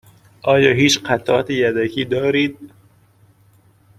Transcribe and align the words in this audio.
آیا 0.41 0.73
هیچ 0.73 0.99
قطعات 0.99 1.49
یدکی 1.49 2.05
دارید؟ 2.05 2.71